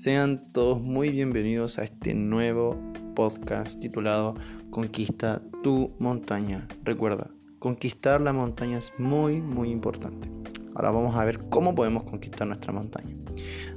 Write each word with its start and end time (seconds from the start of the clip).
Sean 0.00 0.52
todos 0.52 0.80
muy 0.80 1.08
bienvenidos 1.08 1.80
a 1.80 1.82
este 1.82 2.14
nuevo 2.14 2.80
podcast 3.16 3.80
titulado 3.80 4.36
Conquista 4.70 5.42
tu 5.64 5.90
montaña. 5.98 6.68
Recuerda, 6.84 7.30
conquistar 7.58 8.20
la 8.20 8.32
montaña 8.32 8.78
es 8.78 8.92
muy 8.96 9.40
muy 9.40 9.72
importante. 9.72 10.30
Ahora 10.76 10.92
vamos 10.92 11.16
a 11.16 11.24
ver 11.24 11.40
cómo 11.48 11.74
podemos 11.74 12.04
conquistar 12.04 12.46
nuestra 12.46 12.72
montaña. 12.72 13.16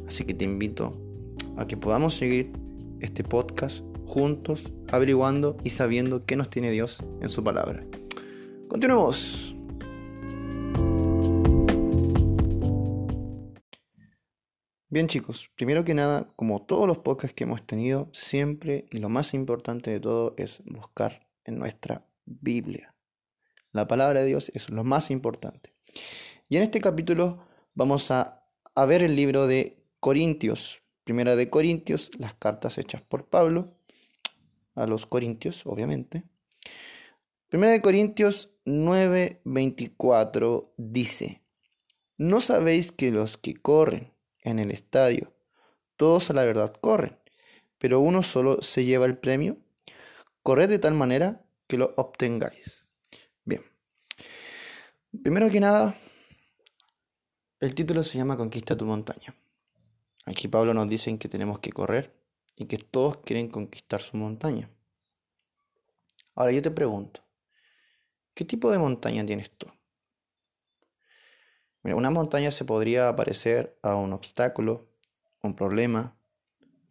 Así 0.08 0.24
que 0.24 0.36
te 0.36 0.46
invito 0.46 0.94
a 1.58 1.66
que 1.66 1.76
podamos 1.76 2.14
seguir 2.14 2.52
este 3.00 3.24
podcast 3.24 3.84
juntos, 4.06 4.72
averiguando 4.92 5.58
y 5.64 5.72
sabiendo 5.72 6.24
qué 6.28 6.36
nos 6.36 6.52
tiene 6.52 6.70
Dios 6.70 7.02
en 7.20 7.30
su 7.30 7.44
palabra. 7.44 7.84
Continuemos. 8.68 9.51
Bien 14.92 15.08
chicos, 15.08 15.50
primero 15.56 15.86
que 15.86 15.94
nada, 15.94 16.34
como 16.36 16.60
todos 16.60 16.86
los 16.86 16.98
podcasts 16.98 17.34
que 17.34 17.46
hemos 17.46 17.66
tenido, 17.66 18.10
siempre 18.12 18.88
y 18.92 18.98
lo 18.98 19.08
más 19.08 19.34
importante 19.34 19.90
de 19.90 20.02
todo 20.02 20.34
es 20.36 20.62
buscar 20.66 21.30
en 21.46 21.58
nuestra 21.58 22.06
Biblia. 22.26 22.94
La 23.72 23.88
palabra 23.88 24.20
de 24.20 24.26
Dios 24.26 24.52
es 24.54 24.70
lo 24.70 24.84
más 24.84 25.10
importante. 25.10 25.74
Y 26.50 26.58
en 26.58 26.64
este 26.64 26.82
capítulo 26.82 27.40
vamos 27.74 28.12
a, 28.12 28.44
a 28.76 28.86
ver 28.86 29.02
el 29.02 29.16
libro 29.16 29.48
de 29.48 29.82
Corintios, 30.02 30.84
primera 31.06 31.38
de 31.38 31.50
Corintios, 31.50 32.12
las 32.18 32.34
cartas 32.34 32.78
hechas 32.78 33.02
por 33.02 33.30
Pablo 33.30 33.74
a 34.76 34.88
los 34.88 35.06
Corintios, 35.06 35.66
obviamente. 35.66 36.26
Primera 37.48 37.72
de 37.72 37.82
Corintios 37.82 38.50
9:24 38.66 40.74
dice, 40.76 41.44
¿no 42.18 42.42
sabéis 42.42 42.92
que 42.92 43.12
los 43.12 43.38
que 43.38 43.54
corren 43.54 44.12
en 44.42 44.60
el 44.60 44.72
estadio. 44.72 45.34
Todos 45.96 46.30
a 46.30 46.34
la 46.34 46.44
verdad 46.44 46.74
corren, 46.80 47.18
pero 47.78 48.00
uno 48.00 48.22
solo 48.24 48.62
se 48.62 48.86
lleva 48.86 49.06
el 49.06 49.18
premio. 49.18 49.58
Corred 50.44 50.70
de 50.70 50.80
tal 50.80 50.94
manera 50.94 51.46
que 51.68 51.78
lo 51.78 51.94
obtengáis. 51.98 52.88
Bien. 53.46 53.64
Primero 55.24 55.50
que 55.50 55.60
nada, 55.60 55.96
el 57.60 57.76
título 57.76 58.04
se 58.04 58.18
llama 58.18 58.38
Conquista 58.38 58.76
tu 58.76 58.86
montaña. 58.86 59.36
Aquí 60.26 60.48
Pablo 60.48 60.74
nos 60.74 60.90
dice 60.90 61.18
que 61.18 61.30
tenemos 61.30 61.60
que 61.60 61.72
correr 61.72 62.16
y 62.56 62.66
que 62.66 62.78
todos 62.78 63.18
quieren 63.18 63.50
conquistar 63.50 64.02
su 64.02 64.18
montaña. 64.18 64.70
Ahora 66.36 66.52
yo 66.52 66.62
te 66.62 66.72
pregunto, 66.72 67.22
¿qué 68.34 68.46
tipo 68.46 68.72
de 68.72 68.78
montaña 68.78 69.26
tienes 69.26 69.52
tú? 69.52 69.68
Una 71.84 72.12
montaña 72.12 72.52
se 72.52 72.66
podría 72.66 73.16
parecer 73.16 73.78
a 73.82 73.96
un 73.96 74.14
obstáculo, 74.14 74.88
un 75.42 75.56
problema, 75.56 76.16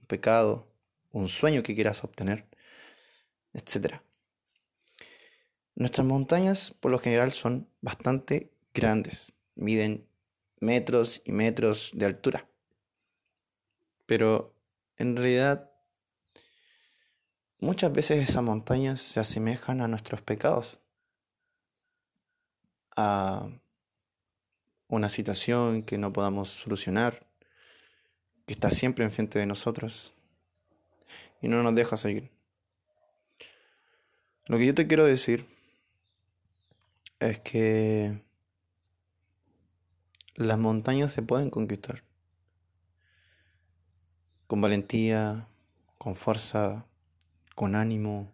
un 0.00 0.06
pecado, 0.06 0.66
un 1.12 1.28
sueño 1.28 1.62
que 1.62 1.74
quieras 1.74 2.02
obtener, 2.02 2.46
etc. 3.52 4.00
Nuestras 5.76 6.06
montañas 6.06 6.74
por 6.80 6.90
lo 6.90 6.98
general 6.98 7.32
son 7.32 7.68
bastante 7.80 8.50
grandes, 8.74 9.34
miden 9.54 10.06
metros 10.60 11.22
y 11.24 11.32
metros 11.32 11.92
de 11.94 12.06
altura. 12.06 12.48
Pero 14.06 14.54
en 14.96 15.16
realidad 15.16 15.70
muchas 17.60 17.92
veces 17.92 18.28
esas 18.28 18.42
montañas 18.42 19.00
se 19.00 19.20
asemejan 19.20 19.80
a 19.80 19.88
nuestros 19.88 20.20
pecados, 20.20 20.78
a 22.96 23.48
una 24.90 25.08
situación 25.08 25.82
que 25.82 25.96
no 25.96 26.12
podamos 26.12 26.50
solucionar, 26.50 27.26
que 28.46 28.54
está 28.54 28.70
siempre 28.70 29.04
enfrente 29.04 29.38
de 29.38 29.46
nosotros 29.46 30.14
y 31.40 31.48
no 31.48 31.62
nos 31.62 31.74
deja 31.74 31.96
seguir. 31.96 32.30
Lo 34.46 34.58
que 34.58 34.66
yo 34.66 34.74
te 34.74 34.86
quiero 34.86 35.04
decir 35.04 35.46
es 37.20 37.38
que 37.38 38.20
las 40.34 40.58
montañas 40.58 41.12
se 41.12 41.22
pueden 41.22 41.50
conquistar 41.50 42.02
con 44.48 44.60
valentía, 44.60 45.46
con 45.96 46.16
fuerza, 46.16 46.84
con 47.54 47.76
ánimo. 47.76 48.32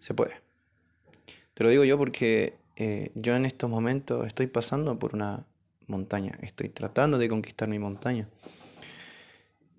Se 0.00 0.14
puede. 0.14 0.42
Te 1.54 1.62
lo 1.62 1.70
digo 1.70 1.84
yo 1.84 1.96
porque 1.96 2.58
eh, 2.76 3.12
yo 3.14 3.36
en 3.36 3.46
estos 3.46 3.70
momentos 3.70 4.26
estoy 4.26 4.46
pasando 4.48 4.98
por 4.98 5.14
una 5.14 5.46
montaña, 5.86 6.32
estoy 6.42 6.68
tratando 6.68 7.18
de 7.18 7.28
conquistar 7.28 7.68
mi 7.68 7.78
montaña. 7.78 8.28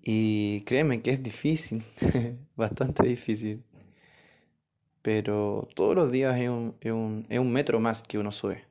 Y 0.02 0.60
créeme 0.62 1.02
que 1.02 1.10
es 1.10 1.22
difícil, 1.22 1.84
bastante 2.56 3.06
difícil. 3.06 3.64
Pero 5.02 5.68
todos 5.74 5.94
los 5.94 6.10
días 6.10 6.36
es 6.38 6.48
un, 6.48 6.76
es, 6.80 6.92
un, 6.92 7.26
es 7.28 7.38
un 7.38 7.52
metro 7.52 7.80
más 7.80 8.02
que 8.02 8.18
uno 8.18 8.32
sube. 8.32 8.64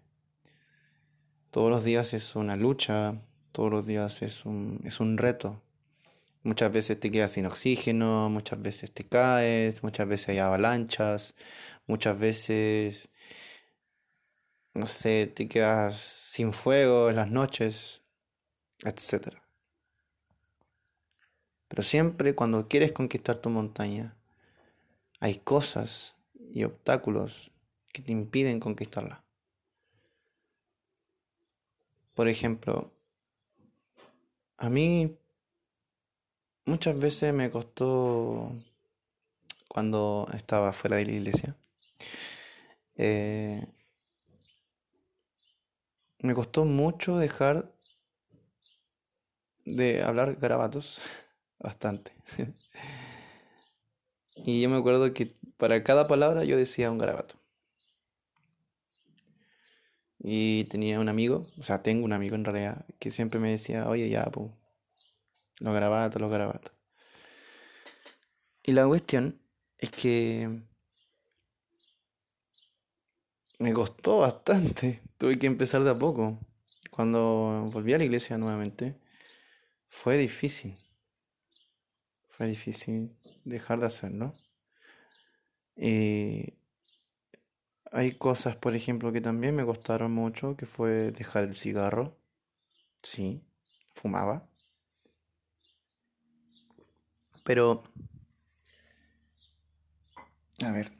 Todos 1.51 1.69
los 1.69 1.83
días 1.83 2.13
es 2.13 2.35
una 2.35 2.55
lucha, 2.55 3.21
todos 3.51 3.71
los 3.71 3.85
días 3.85 4.21
es 4.21 4.45
un, 4.45 4.81
es 4.83 4.99
un 4.99 5.17
reto. 5.17 5.61
Muchas 6.43 6.71
veces 6.71 6.99
te 6.99 7.09
quedas 7.11 7.31
sin 7.31 7.45
oxígeno, 7.45 8.29
muchas 8.29 8.61
veces 8.61 8.91
te 8.91 9.05
caes, 9.05 9.81
muchas 9.83 10.07
veces 10.07 10.29
hay 10.29 10.37
avalanchas, 10.39 11.33
muchas 11.87 12.19
veces 12.19 13.09
no 14.75 14.85
sé, 14.85 15.25
te 15.27 15.47
quedas 15.47 15.97
sin 15.97 16.53
fuego 16.53 17.09
en 17.09 17.15
las 17.15 17.31
noches, 17.31 18.03
etc. 18.83 19.41
Pero 21.69 21.81
siempre 21.81 22.35
cuando 22.35 22.67
quieres 22.67 22.91
conquistar 22.91 23.37
tu 23.37 23.49
montaña, 23.49 24.17
hay 25.21 25.37
cosas 25.39 26.15
y 26.33 26.63
obstáculos 26.65 27.51
que 27.91 28.01
te 28.01 28.11
impiden 28.11 28.59
conquistarla. 28.59 29.23
Por 32.13 32.27
ejemplo, 32.27 32.91
a 34.57 34.69
mí 34.69 35.17
muchas 36.65 36.99
veces 36.99 37.33
me 37.33 37.49
costó 37.49 38.53
cuando 39.69 40.27
estaba 40.33 40.73
fuera 40.73 40.97
de 40.97 41.05
la 41.05 41.11
iglesia. 41.13 41.55
Eh, 42.95 43.65
me 46.25 46.35
costó 46.35 46.65
mucho 46.65 47.17
dejar 47.17 47.73
de 49.65 50.03
hablar 50.03 50.35
garabatos, 50.35 51.01
bastante. 51.59 52.11
y 54.35 54.61
yo 54.61 54.69
me 54.69 54.77
acuerdo 54.77 55.13
que 55.13 55.37
para 55.57 55.83
cada 55.83 56.07
palabra 56.07 56.43
yo 56.43 56.57
decía 56.57 56.91
un 56.91 56.97
garabato. 56.97 57.35
Y 60.19 60.63
tenía 60.65 60.99
un 60.99 61.09
amigo, 61.09 61.45
o 61.59 61.63
sea, 61.63 61.83
tengo 61.83 62.03
un 62.05 62.13
amigo 62.13 62.35
en 62.35 62.45
realidad, 62.45 62.85
que 62.99 63.11
siempre 63.11 63.39
me 63.39 63.51
decía, 63.51 63.87
oye, 63.87 64.09
ya, 64.09 64.25
pues, 64.25 64.49
los 65.59 65.73
garabatos, 65.73 66.19
los 66.19 66.31
garabatos. 66.31 66.73
Y 68.63 68.71
la 68.71 68.87
cuestión 68.87 69.39
es 69.77 69.91
que 69.91 70.63
me 73.65 73.73
costó 73.73 74.19
bastante. 74.19 75.01
Tuve 75.17 75.39
que 75.39 75.47
empezar 75.47 75.83
de 75.83 75.89
a 75.89 75.95
poco. 75.95 76.37
Cuando 76.91 77.67
volví 77.73 77.93
a 77.93 77.97
la 77.97 78.03
iglesia 78.03 78.37
nuevamente, 78.37 78.95
fue 79.89 80.19
difícil. 80.19 80.77
Fue 82.29 82.45
difícil 82.45 83.17
dejar 83.43 83.79
de 83.79 83.87
hacerlo. 83.87 84.33
Y 85.75 86.53
hay 87.91 88.11
cosas, 88.11 88.55
por 88.55 88.75
ejemplo, 88.75 89.11
que 89.11 89.19
también 89.19 89.55
me 89.55 89.65
costaron 89.65 90.11
mucho, 90.11 90.55
que 90.55 90.67
fue 90.67 91.11
dejar 91.11 91.45
el 91.45 91.55
cigarro. 91.55 92.15
Sí, 93.01 93.41
fumaba. 93.95 94.47
Pero, 97.43 97.81
a 100.63 100.71
ver, 100.71 100.91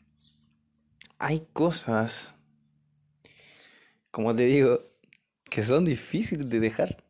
hay 1.19 1.48
cosas 1.54 2.35
como 4.16 4.34
te 4.34 4.46
digo, 4.46 4.80
que 5.44 5.62
son 5.62 5.84
difíciles 5.84 6.50
de 6.50 6.62
dejar. 6.62 7.04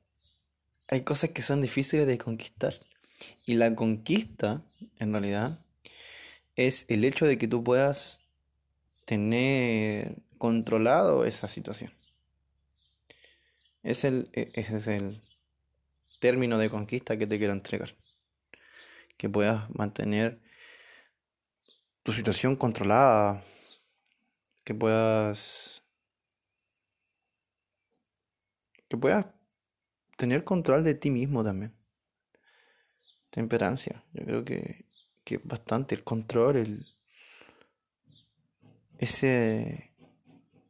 Hay 0.87 1.01
cosas 1.01 1.29
que 1.29 1.43
son 1.43 1.61
difíciles 1.61 2.07
de 2.07 2.17
conquistar. 2.17 2.73
Y 3.45 3.53
la 3.53 3.75
conquista, 3.75 4.63
en 4.97 5.11
realidad, 5.11 5.63
es 6.55 6.83
el 6.87 7.05
hecho 7.05 7.27
de 7.27 7.37
que 7.37 7.47
tú 7.47 7.63
puedas 7.63 8.21
tener 9.05 10.15
controlado 10.39 11.25
esa 11.25 11.47
situación. 11.47 11.93
Es 13.83 14.03
el, 14.03 14.31
e, 14.33 14.49
ese 14.55 14.77
es 14.77 14.87
el 14.87 15.21
término 16.19 16.57
de 16.57 16.71
conquista 16.71 17.19
que 17.19 17.27
te 17.27 17.37
quiero 17.37 17.53
entregar. 17.53 17.95
Que 19.15 19.29
puedas 19.29 19.69
mantener 19.69 20.41
tu 22.01 22.13
situación 22.13 22.55
controlada. 22.55 23.43
Que 24.63 24.73
puedas 24.73 25.84
que 28.87 28.97
puedas 28.97 29.25
tener 30.17 30.43
control 30.43 30.83
de 30.83 30.95
ti 30.95 31.11
mismo 31.11 31.43
también. 31.43 31.73
temperancia. 33.29 34.03
Yo 34.13 34.23
creo 34.25 34.45
que, 34.45 34.85
que 35.23 35.37
bastante 35.43 35.95
el 35.95 36.03
control, 36.03 36.55
el, 36.55 36.85
ese, 38.97 39.91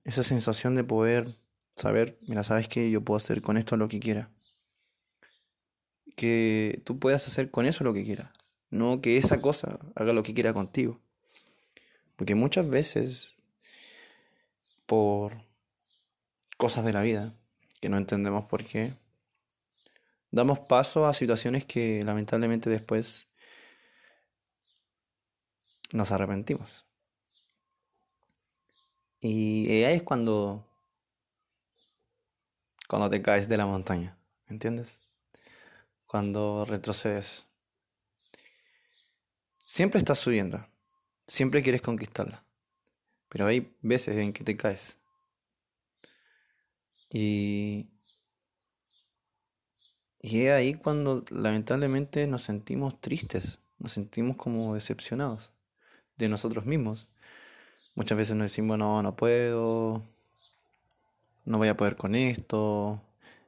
esa 0.04 0.24
sensación 0.24 0.76
de 0.76 0.84
poder 0.84 1.38
saber, 1.72 2.18
mira, 2.28 2.44
sabes 2.44 2.68
que 2.68 2.90
yo 2.90 3.02
puedo 3.04 3.18
hacer 3.18 3.42
con 3.42 3.58
esto 3.58 3.78
lo 3.78 3.88
que 3.88 4.00
quiera. 4.00 4.32
Que 6.16 6.82
tú 6.86 6.98
puedas 6.98 7.28
hacer 7.28 7.52
con 7.52 7.66
eso 7.66 7.84
lo 7.84 7.94
que 7.94 8.04
quieras. 8.04 8.32
No 8.70 9.02
que 9.02 9.18
esa 9.18 9.42
cosa 9.42 9.80
haga 9.96 10.14
lo 10.14 10.24
que 10.24 10.34
quiera 10.34 10.54
contigo. 10.54 11.02
Porque 12.16 12.36
muchas 12.36 12.68
veces, 12.70 13.36
por 14.86 15.44
cosas 16.58 16.86
de 16.86 16.94
la 16.94 17.02
vida, 17.02 17.36
que 17.82 17.90
no 17.90 17.98
entendemos 17.98 18.46
por 18.46 18.64
qué, 18.64 18.94
damos 20.32 20.60
paso 20.60 21.06
a 21.06 21.14
situaciones 21.14 21.66
que 21.66 22.04
lamentablemente 22.04 22.70
después 22.70 23.28
nos 25.92 26.12
arrepentimos. 26.12 26.86
Y 29.22 29.84
ahí 29.84 29.96
es 29.96 30.04
cuando 30.04 30.68
cuando 32.88 33.10
te 33.10 33.22
caes 33.22 33.48
de 33.50 33.58
la 33.58 33.66
montaña, 33.66 34.18
¿entiendes? 34.48 35.08
Cuando 36.06 36.66
retrocedes. 36.66 37.48
Siempre 39.64 40.00
estás 40.00 40.20
subiendo, 40.20 40.66
siempre 41.28 41.64
quieres 41.64 41.82
conquistarla, 41.82 42.44
pero 43.30 43.48
hay 43.48 43.76
veces 43.82 44.18
en 44.18 44.32
que 44.32 44.44
te 44.44 44.56
caes. 44.56 44.98
Y, 47.18 47.88
y 50.22 50.42
es 50.42 50.52
ahí 50.52 50.74
cuando 50.74 51.24
lamentablemente 51.30 52.28
nos 52.28 52.44
sentimos 52.44 53.00
tristes, 53.00 53.58
nos 53.80 53.94
sentimos 53.94 54.36
como 54.36 54.74
decepcionados 54.76 55.54
de 56.18 56.28
nosotros 56.28 56.66
mismos. 56.66 57.08
Muchas 57.96 58.18
veces 58.18 58.36
nos 58.36 58.52
decimos, 58.52 58.78
no, 58.78 59.02
no 59.02 59.16
puedo, 59.16 60.04
no 61.46 61.58
voy 61.58 61.70
a 61.70 61.78
poder 61.78 61.96
con 61.96 62.16
esto, 62.16 63.02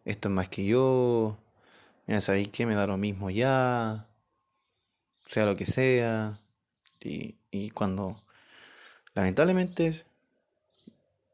esto 0.06 0.30
es 0.30 0.34
más 0.34 0.48
que 0.48 0.64
yo, 0.64 1.38
mira, 2.06 2.22
¿sabéis 2.22 2.48
qué? 2.48 2.66
Me 2.66 2.76
da 2.76 2.88
lo 2.88 2.96
mismo 2.96 3.30
ya, 3.30 4.08
sea 5.26 5.46
lo 5.46 5.58
que 5.58 5.66
sea. 5.66 6.40
Y, 7.02 7.36
y 7.52 7.72
cuando 7.72 8.16
lamentablemente 9.14 10.06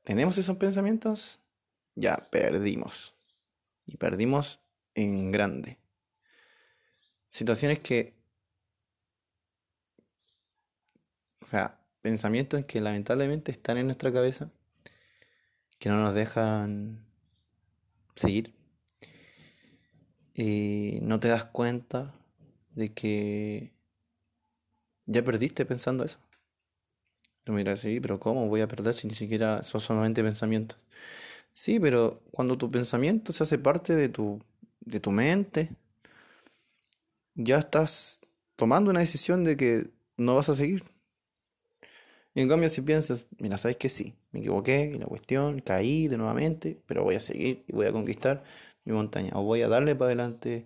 tenemos 0.04 0.36
esos 0.40 0.58
pensamientos, 0.58 1.40
ya 1.96 2.18
perdimos. 2.32 3.16
Y 3.86 3.98
perdimos 3.98 4.60
en 4.96 5.32
grande. 5.32 5.80
Situaciones 7.30 7.80
que... 7.80 8.16
O 11.42 11.46
sea, 11.46 11.80
pensamientos 12.02 12.64
que 12.66 12.80
lamentablemente 12.80 13.52
están 13.52 13.78
en 13.78 13.86
nuestra 13.86 14.14
cabeza 14.14 14.52
que 15.80 15.90
no 15.90 15.98
nos 15.98 16.16
dejan 16.16 17.06
seguir. 18.16 18.54
Y 20.34 21.00
no 21.02 21.20
te 21.20 21.28
das 21.28 21.46
cuenta 21.46 22.14
de 22.72 22.94
que 22.94 23.74
ya 25.06 25.24
perdiste 25.24 25.66
pensando 25.66 26.06
eso. 26.06 26.20
Tú 27.44 27.52
miras, 27.52 27.82
sí, 27.82 28.00
pero 28.00 28.20
¿cómo 28.20 28.48
voy 28.48 28.62
a 28.62 28.68
perder 28.68 28.94
si 28.94 29.08
ni 29.08 29.14
siquiera 29.16 29.62
son 29.64 29.82
solamente 29.82 30.24
pensamientos? 30.24 30.80
Sí, 31.54 31.80
pero 31.80 32.22
cuando 32.32 32.58
tu 32.58 32.70
pensamiento 32.70 33.32
se 33.32 33.44
hace 33.44 33.58
parte 33.58 33.96
de 33.96 34.10
tu, 34.10 34.42
de 34.82 35.00
tu 35.00 35.12
mente, 35.12 35.70
ya 37.36 37.60
estás 37.60 38.22
tomando 38.56 38.92
una 38.92 39.00
decisión 39.02 39.44
de 39.44 39.58
que 39.58 39.90
no 40.18 40.36
vas 40.36 40.50
a 40.50 40.56
seguir. 40.56 40.84
En 42.36 42.50
cambio, 42.50 42.70
si 42.70 42.82
piensas, 42.82 43.28
mira, 43.38 43.58
sabes 43.58 43.78
que 43.78 43.90
sí, 43.90 44.16
me 44.32 44.40
equivoqué 44.40 44.92
y 44.96 44.98
la 44.98 45.06
cuestión, 45.06 45.60
caí 45.60 46.08
de 46.08 46.18
nuevamente, 46.18 46.82
pero 46.88 47.04
voy 47.04 47.16
a 47.16 47.20
seguir 47.20 47.64
y 47.68 47.74
voy 47.74 47.86
a 47.86 47.92
conquistar 47.92 48.44
mi 48.86 48.94
montaña. 48.94 49.32
O 49.36 49.44
voy 49.44 49.62
a 49.62 49.68
darle 49.68 49.96
para 49.96 50.08
adelante, 50.08 50.66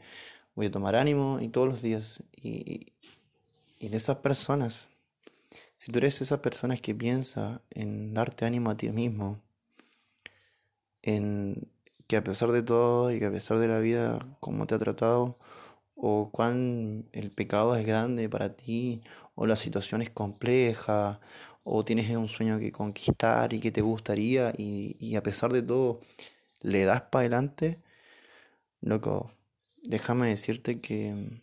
voy 0.56 0.68
a 0.68 0.72
tomar 0.72 0.95
ánimo 0.95 1.39
y 1.42 1.50
todos 1.50 1.68
los 1.69 1.81
días. 1.81 2.24
Y, 2.42 2.94
y 3.80 3.89
de 3.89 3.98
esas 3.98 4.18
personas, 4.18 4.92
si 5.78 5.92
tú 5.92 6.00
eres 6.00 6.22
esas 6.22 6.39
personas 6.42 6.81
que 6.81 6.95
piensa 6.95 7.62
en 7.72 8.13
darte 8.13 8.45
ánimo 8.45 8.72
a 8.72 8.78
ti 8.78 8.89
mismo, 8.92 9.42
en 11.07 11.69
que 12.07 12.18
a 12.18 12.24
pesar 12.24 12.51
de 12.51 12.63
todo 12.63 13.12
y 13.12 13.19
que 13.19 13.25
a 13.27 13.31
pesar 13.31 13.59
de 13.59 13.68
la 13.69 13.80
vida, 13.80 14.19
como 14.42 14.68
te 14.68 14.75
ha 14.75 14.80
tratado, 14.80 15.38
o 15.95 16.30
cuán 16.31 17.06
el 17.13 17.31
pecado 17.31 17.75
es 17.75 17.86
grande 17.88 18.30
para 18.30 18.56
ti, 18.56 19.01
o 19.36 19.45
la 19.48 19.56
situación 19.56 20.01
es 20.01 20.09
compleja, 20.09 21.19
o 21.63 21.86
tienes 21.86 22.09
un 22.15 22.27
sueño 22.27 22.59
que 22.59 22.71
conquistar 22.74 23.54
y 23.54 23.62
que 23.62 23.71
te 23.71 23.81
gustaría 23.81 24.54
y, 24.57 25.15
a 25.15 25.24
pesar 25.24 25.54
de 25.54 25.62
todo 25.63 26.01
le 26.62 26.86
das 26.86 27.04
para 27.04 27.21
adelante, 27.21 27.80
loco, 28.81 29.31
déjame 29.83 30.30
decirte 30.30 30.81
que, 30.81 31.42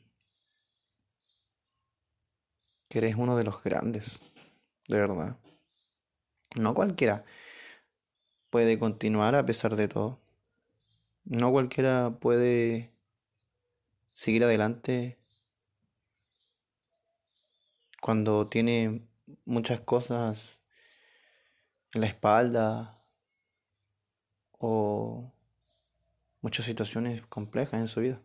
que 2.88 2.98
eres 2.98 3.16
uno 3.16 3.36
de 3.36 3.44
los 3.44 3.62
grandes, 3.62 4.22
de 4.88 4.98
verdad. 4.98 5.36
No 6.56 6.74
cualquiera 6.74 7.24
puede 8.54 8.78
continuar 8.78 9.34
a 9.34 9.44
pesar 9.44 9.74
de 9.74 9.88
todo. 9.88 10.20
No 11.24 11.50
cualquiera 11.50 12.18
puede 12.20 12.94
seguir 14.12 14.44
adelante 14.44 15.18
cuando 18.00 18.46
tiene 18.46 19.08
muchas 19.44 19.80
cosas 19.80 20.62
en 21.94 22.02
la 22.02 22.06
espalda 22.06 23.02
o 24.52 25.32
muchas 26.40 26.64
situaciones 26.64 27.22
complejas 27.22 27.80
en 27.80 27.88
su 27.88 28.02
vida. 28.02 28.22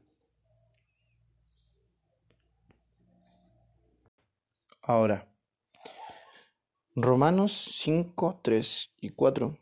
Ahora, 4.83 5.27
Romanos 6.95 7.79
5, 7.79 8.41
3 8.43 8.91
y 9.01 9.09
4 9.09 9.57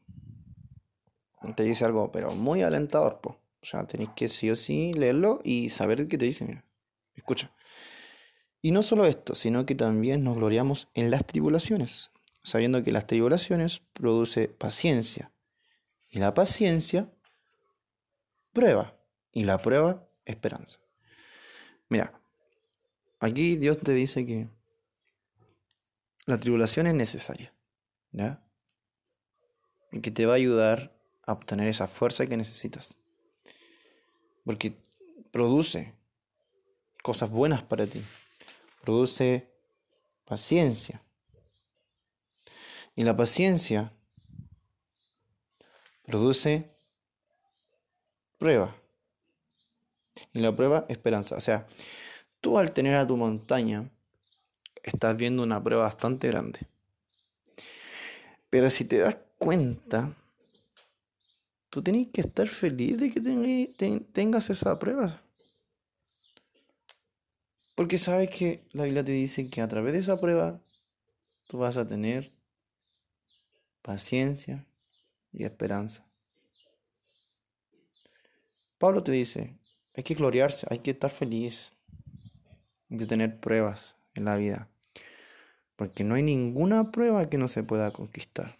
te 1.56 1.64
dice 1.64 1.86
algo, 1.86 2.12
pero 2.12 2.32
muy 2.34 2.62
alentador, 2.62 3.20
O 3.24 3.38
sea, 3.62 3.86
tenéis 3.86 4.10
que 4.16 4.30
sí 4.30 4.50
o 4.50 4.56
sí 4.56 4.94
leerlo 4.94 5.40
y 5.44 5.70
saber 5.70 6.08
qué 6.08 6.18
te 6.18 6.26
dice. 6.26 6.64
escucha. 7.16 7.52
Y 8.62 8.72
no 8.72 8.82
solo 8.82 9.06
esto, 9.06 9.36
sino 9.36 9.66
que 9.66 9.76
también 9.76 10.24
nos 10.24 10.36
gloriamos 10.36 10.90
en 10.94 11.12
las 11.12 11.26
tribulaciones, 11.26 12.12
sabiendo 12.44 12.84
que 12.84 12.92
las 12.92 13.08
tribulaciones 13.08 13.82
produce 13.94 14.48
paciencia. 14.48 15.32
Y 16.10 16.20
la 16.20 16.34
paciencia, 16.34 17.12
prueba. 18.54 18.98
Y 19.32 19.44
la 19.44 19.62
prueba, 19.62 20.08
esperanza. 20.26 20.80
Mira, 21.90 22.20
aquí 23.20 23.58
Dios 23.58 23.80
te 23.80 23.94
dice 23.94 24.26
que 24.26 24.50
la 26.26 26.38
tribulación 26.38 26.88
es 26.88 26.96
necesaria. 26.96 27.54
¿Ya? 28.12 28.44
Porque 29.92 30.12
te 30.12 30.26
va 30.26 30.34
a 30.34 30.38
ayudar 30.38 30.97
obtener 31.34 31.68
esa 31.68 31.88
fuerza 31.88 32.28
que 32.28 32.38
necesitas. 32.38 32.96
Porque 34.44 34.74
produce 35.32 35.94
cosas 37.04 37.30
buenas 37.30 37.64
para 37.64 37.86
ti 37.86 38.04
produce 38.88 39.52
paciencia. 40.24 41.04
Y 42.96 43.04
la 43.04 43.18
paciencia 43.18 43.92
produce 46.06 46.70
prueba. 48.38 48.74
Y 50.32 50.40
la 50.40 50.56
prueba, 50.56 50.86
esperanza. 50.88 51.36
O 51.36 51.42
sea, 51.42 51.68
tú 52.40 52.58
al 52.58 52.72
tener 52.72 52.96
a 52.96 53.06
tu 53.06 53.18
montaña, 53.18 53.92
estás 54.84 55.18
viendo 55.18 55.44
una 55.44 55.62
prueba 55.62 55.84
bastante 55.84 56.30
grande. 56.30 56.62
Pero 58.50 58.70
si 58.70 58.86
te 58.86 59.00
das 59.00 59.18
cuenta, 59.38 60.16
tú 61.78 61.84
tienes 61.84 62.08
que 62.08 62.22
estar 62.22 62.48
feliz 62.48 62.98
de 63.00 63.12
que 63.12 64.02
tengas 64.12 64.50
esa 64.50 64.80
prueba. 64.80 65.22
Porque 67.76 68.00
sabes 68.00 68.32
que 68.32 68.64
la 68.72 68.86
Biblia 68.86 69.06
te 69.06 69.12
dice 69.12 69.48
que 69.48 69.62
a 69.62 69.68
través 69.68 69.94
de 69.94 70.00
esa 70.00 70.20
prueba 70.20 70.60
tú 71.48 71.60
vas 71.60 71.78
a 71.78 71.88
tener 71.88 72.32
paciencia 73.84 74.66
y 75.32 75.44
esperanza. 75.44 76.04
Pablo 78.80 79.04
te 79.04 79.12
dice, 79.12 79.56
hay 79.94 80.02
que 80.02 80.16
gloriarse, 80.16 80.66
hay 80.72 80.80
que 80.80 80.90
estar 80.90 81.12
feliz 81.12 81.74
de 82.90 83.06
tener 83.06 83.40
pruebas 83.40 83.98
en 84.16 84.26
la 84.26 84.36
vida. 84.36 84.68
Porque 85.76 86.04
no 86.04 86.16
hay 86.16 86.24
ninguna 86.24 86.92
prueba 86.92 87.30
que 87.30 87.38
no 87.38 87.48
se 87.48 87.62
pueda 87.62 87.92
conquistar. 87.92 88.58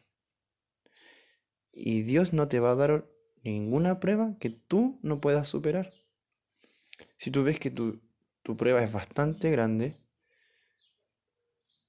Y 1.80 2.02
Dios 2.02 2.34
no 2.34 2.48
te 2.48 2.60
va 2.60 2.72
a 2.72 2.76
dar 2.76 3.08
ninguna 3.44 4.00
prueba 4.00 4.36
que 4.40 4.50
tú 4.50 5.00
no 5.04 5.22
puedas 5.22 5.48
superar. 5.48 5.94
Si 7.18 7.30
tú 7.30 7.44
ves 7.44 7.60
que 7.60 7.70
tu 7.70 8.02
tu 8.48 8.56
prueba 8.56 8.82
es 8.82 8.94
bastante 8.94 9.52
grande, 9.52 9.98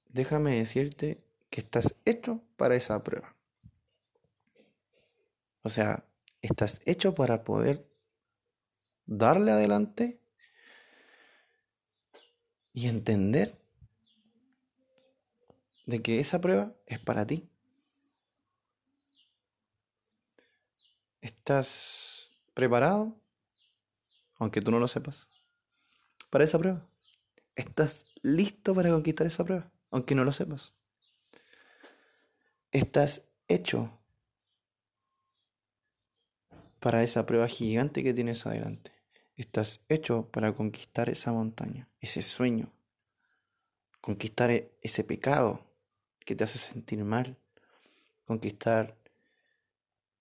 déjame 0.09 0.57
decirte 0.57 1.23
que 1.49 1.61
estás 1.61 1.95
hecho 2.03 2.43
para 2.57 2.75
esa 2.75 3.01
prueba. 3.01 3.33
O 5.61 5.69
sea, 5.69 6.05
estás 6.41 6.81
hecho 6.85 7.15
para 7.15 7.45
poder 7.45 7.89
darle 9.05 9.51
adelante 9.51 10.19
y 12.73 12.89
entender 12.89 13.57
de 15.85 16.01
que 16.01 16.19
esa 16.19 16.41
prueba 16.41 16.75
es 16.87 16.99
para 16.99 17.25
ti. 17.25 17.48
¿Estás 21.21 22.31
preparado? 22.53 23.15
Aunque 24.35 24.61
tú 24.61 24.71
no 24.71 24.79
lo 24.79 24.87
sepas. 24.87 25.29
Para 26.29 26.43
esa 26.43 26.59
prueba. 26.59 26.87
¿Estás 27.55 28.05
listo 28.21 28.73
para 28.73 28.89
conquistar 28.89 29.27
esa 29.27 29.43
prueba? 29.43 29.71
Aunque 29.91 30.15
no 30.15 30.23
lo 30.23 30.31
sepas. 30.31 30.75
¿Estás 32.71 33.23
hecho 33.47 33.99
para 36.79 37.03
esa 37.03 37.25
prueba 37.25 37.47
gigante 37.47 38.03
que 38.03 38.13
tienes 38.13 38.45
adelante? 38.45 38.91
Estás 39.35 39.81
hecho 39.89 40.29
para 40.31 40.53
conquistar 40.53 41.09
esa 41.09 41.31
montaña, 41.31 41.89
ese 41.99 42.21
sueño, 42.21 42.71
conquistar 44.01 44.51
e-, 44.51 44.71
ese 44.81 45.03
pecado 45.03 45.65
que 46.19 46.35
te 46.35 46.43
hace 46.43 46.59
sentir 46.59 47.03
mal, 47.03 47.37
conquistar 48.25 48.98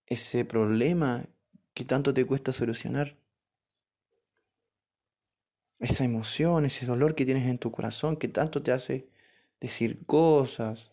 ese 0.09 0.45
problema 0.45 1.27
que 1.75 1.85
tanto 1.85 2.13
te 2.13 2.25
cuesta 2.25 2.53
solucionar, 2.53 3.17
esa 5.79 6.05
emoción, 6.05 6.65
ese 6.65 6.87
dolor 6.87 7.15
que 7.15 7.25
tienes 7.25 7.47
en 7.49 7.59
tu 7.59 7.71
corazón 7.71 8.17
que 8.17 8.29
tanto 8.29 8.63
te 8.63 8.73
hace 8.73 9.09
decir 9.61 10.05
cosas. 10.07 10.91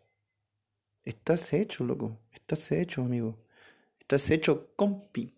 Estás 1.03 1.53
hecho, 1.53 1.84
loco, 1.84 2.19
estás 2.31 2.72
hecho, 2.72 3.01
amigo. 3.01 3.38
Estás 4.00 4.29
hecho, 4.29 4.72
compi. 4.75 5.34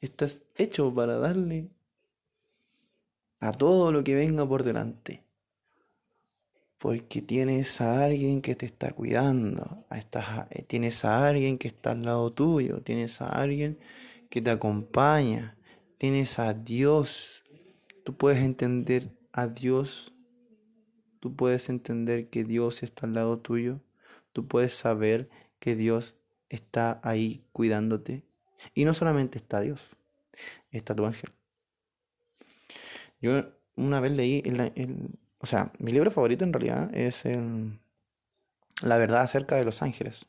Estás 0.00 0.40
hecho 0.56 0.94
para 0.94 1.18
darle 1.18 1.68
a 3.40 3.52
todo 3.52 3.92
lo 3.92 4.02
que 4.04 4.14
venga 4.14 4.46
por 4.48 4.62
delante. 4.62 5.24
Porque 6.80 7.20
tienes 7.20 7.82
a 7.82 8.04
alguien 8.04 8.40
que 8.40 8.54
te 8.54 8.64
está 8.64 8.92
cuidando, 8.92 9.84
eh, 9.90 10.64
tienes 10.66 11.04
a 11.04 11.28
alguien 11.28 11.58
que 11.58 11.68
está 11.68 11.90
al 11.90 12.02
lado 12.02 12.32
tuyo, 12.32 12.80
tienes 12.80 13.20
a 13.20 13.26
alguien 13.26 13.78
que 14.30 14.40
te 14.40 14.48
acompaña, 14.48 15.58
tienes 15.98 16.38
a 16.38 16.54
Dios. 16.54 17.44
Tú 18.02 18.16
puedes 18.16 18.38
entender 18.42 19.10
a 19.30 19.46
Dios, 19.46 20.14
tú 21.20 21.36
puedes 21.36 21.68
entender 21.68 22.30
que 22.30 22.44
Dios 22.44 22.82
está 22.82 23.06
al 23.06 23.12
lado 23.12 23.38
tuyo, 23.40 23.82
tú 24.32 24.48
puedes 24.48 24.72
saber 24.72 25.28
que 25.58 25.76
Dios 25.76 26.16
está 26.48 26.98
ahí 27.02 27.44
cuidándote. 27.52 28.24
Y 28.72 28.86
no 28.86 28.94
solamente 28.94 29.36
está 29.36 29.60
Dios, 29.60 29.90
está 30.70 30.94
tu 30.94 31.04
ángel. 31.04 31.30
Yo 33.20 33.52
una 33.76 34.00
vez 34.00 34.12
leí 34.12 34.42
el, 34.46 35.18
o 35.40 35.46
sea, 35.46 35.72
mi 35.78 35.90
libro 35.92 36.10
favorito 36.10 36.44
en 36.44 36.52
realidad 36.52 36.94
es 36.94 37.24
La 38.82 38.98
verdad 38.98 39.22
acerca 39.22 39.56
de 39.56 39.64
los 39.64 39.82
ángeles, 39.82 40.28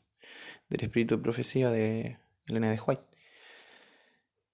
del 0.68 0.82
espíritu 0.82 1.16
de 1.16 1.22
profecía 1.22 1.70
de 1.70 2.18
Elena 2.48 2.70
de 2.70 2.80
White. 2.80 3.02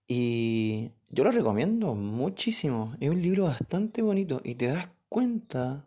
Y 0.08 0.90
yo 1.10 1.24
lo 1.24 1.30
recomiendo 1.30 1.94
muchísimo. 1.94 2.96
Es 3.00 3.08
un 3.10 3.22
libro 3.22 3.44
bastante 3.44 4.02
bonito 4.02 4.40
y 4.42 4.54
te 4.54 4.66
das 4.66 4.88
cuenta, 5.08 5.86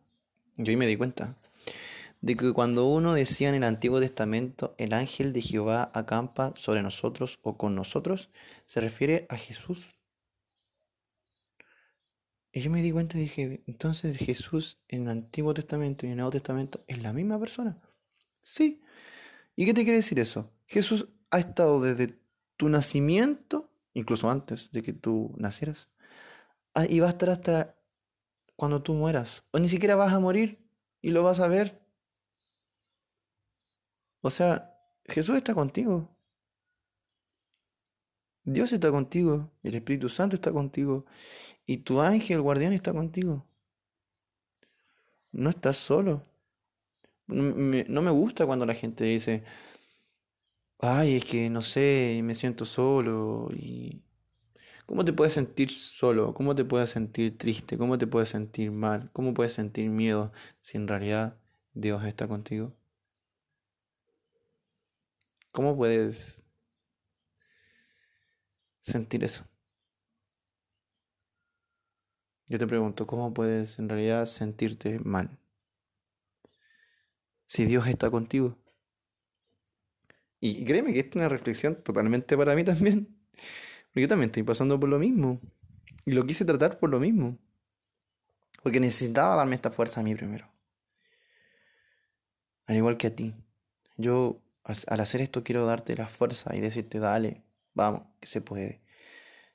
yo 0.58 0.72
y 0.72 0.78
me 0.78 0.88
di 0.88 0.96
cuenta, 0.96 1.38
de 2.22 2.38
que 2.38 2.54
cuando 2.54 2.88
uno 2.88 3.14
decía 3.14 3.50
en 3.50 3.56
el 3.56 3.64
Antiguo 3.64 4.00
Testamento, 4.00 4.76
el 4.78 4.94
ángel 4.94 5.34
de 5.34 5.42
Jehová 5.42 5.92
acampa 5.94 6.54
sobre 6.56 6.82
nosotros 6.82 7.40
o 7.42 7.58
con 7.58 7.76
nosotros, 7.76 8.30
se 8.68 8.80
refiere 8.80 9.26
a 9.30 9.38
Jesús. 9.38 9.96
Y 12.52 12.62
yo 12.62 12.70
me 12.70 12.82
di 12.82 12.92
cuenta 12.92 13.18
y 13.18 13.22
dije, 13.22 13.64
entonces 13.66 14.18
Jesús 14.18 14.80
en 14.90 15.04
el 15.04 15.10
Antiguo 15.10 15.54
Testamento 15.54 16.06
y 16.06 16.08
en 16.08 16.12
el 16.14 16.18
Nuevo 16.18 16.32
Testamento 16.32 16.84
es 16.88 17.02
la 17.02 17.14
misma 17.14 17.40
persona. 17.40 17.80
Sí. 18.44 18.82
¿Y 19.56 19.66
qué 19.66 19.74
te 19.74 19.84
quiere 19.84 19.98
decir 19.98 20.20
eso? 20.20 20.52
Jesús 20.66 21.10
ha 21.30 21.40
estado 21.40 21.82
desde 21.82 22.20
tu 22.58 22.68
nacimiento, 22.68 23.72
incluso 23.94 24.30
antes 24.30 24.72
de 24.72 24.82
que 24.84 24.92
tú 24.92 25.34
nacieras, 25.38 25.90
ah, 26.74 26.86
y 26.88 27.00
va 27.00 27.08
a 27.08 27.12
estar 27.12 27.30
hasta 27.30 27.78
cuando 28.56 28.84
tú 28.84 28.94
mueras. 28.94 29.44
O 29.52 29.60
ni 29.60 29.70
siquiera 29.70 29.96
vas 29.96 30.14
a 30.14 30.20
morir 30.20 30.68
y 31.02 31.12
lo 31.12 31.24
vas 31.24 31.40
a 31.40 31.48
ver. 31.48 31.82
O 34.22 34.30
sea, 34.30 34.78
Jesús 35.06 35.36
está 35.38 35.54
contigo. 35.54 36.16
Dios 38.44 38.74
está 38.74 38.92
contigo, 38.92 39.52
el 39.64 39.76
Espíritu 39.76 40.10
Santo 40.10 40.36
está 40.36 40.52
contigo 40.52 41.06
y 41.66 41.78
tu 41.78 42.02
ángel, 42.02 42.38
el 42.38 42.42
guardián, 42.42 42.74
está 42.74 42.94
contigo. 42.94 43.46
No 45.32 45.50
estás 45.50 45.78
solo. 45.78 46.26
no 47.28 48.02
me 48.02 48.12
gusta 48.12 48.46
cuando 48.46 48.66
la 48.66 48.74
gente 48.74 49.06
dice, 49.06 49.44
ay, 50.82 51.18
es 51.18 51.24
que 51.26 51.50
no 51.50 51.62
sé, 51.62 52.22
me 52.24 52.36
siento 52.36 52.66
solo. 52.66 53.50
Y... 53.54 54.02
¿Cómo 54.86 55.06
te 55.06 55.14
puedes 55.14 55.34
sentir 55.34 55.72
solo? 55.72 56.34
¿Cómo 56.34 56.56
te 56.56 56.66
puedes 56.66 56.90
sentir 56.90 57.38
triste? 57.38 57.78
¿Cómo 57.78 57.98
te 57.98 58.08
puedes 58.08 58.30
sentir 58.30 58.72
mal? 58.72 59.10
¿Cómo 59.14 59.34
puedes 59.34 59.54
sentir 59.54 59.90
miedo 59.90 60.32
si 60.62 60.78
en 60.78 60.88
realidad 60.88 61.38
Dios 61.74 62.04
está 62.06 62.28
contigo? 62.28 62.74
¿Cómo 65.52 65.76
puedes 65.78 66.41
sentir 68.82 69.24
eso? 69.24 69.46
Yo 72.48 72.60
te 72.60 72.68
pregunto, 72.68 73.08
¿cómo 73.08 73.34
puedes 73.34 73.80
en 73.80 73.88
realidad 73.88 74.26
sentirte 74.26 75.00
mal? 75.00 75.40
Si 77.46 77.66
Dios 77.66 77.88
está 77.88 78.10
contigo. 78.10 78.58
Y 80.40 80.66
créeme 80.66 80.92
que 80.94 81.00
esta 81.00 81.12
es 81.12 81.16
una 81.16 81.30
reflexión 81.30 81.76
totalmente 81.82 82.36
para 82.36 82.56
mí 82.56 82.64
también. 82.66 83.06
Porque 83.88 84.02
yo 84.02 84.08
también 84.08 84.30
estoy 84.30 84.44
pasando 84.44 84.80
por 84.80 84.90
lo 84.90 85.00
mismo. 85.00 85.40
Y 86.04 86.12
lo 86.12 86.26
quise 86.26 86.44
tratar 86.46 86.80
por 86.80 86.90
lo 86.90 87.00
mismo. 87.00 87.38
Porque 88.64 88.80
necesitaba 88.80 89.36
darme 89.36 89.56
esta 89.56 89.72
fuerza 89.72 90.02
a 90.02 90.04
mí 90.04 90.16
primero. 90.16 90.52
Al 92.66 92.76
igual 92.76 92.98
que 92.98 93.08
a 93.08 93.16
ti. 93.16 93.34
Yo 93.98 94.42
al 94.64 95.00
hacer 95.00 95.22
esto 95.22 95.44
quiero 95.44 95.66
darte 95.66 95.96
la 95.96 96.08
fuerza 96.08 96.56
y 96.56 96.60
decirte, 96.60 97.00
dale, 97.00 97.44
vamos, 97.74 98.04
que 98.20 98.28
se 98.28 98.42
puede. 98.42 98.82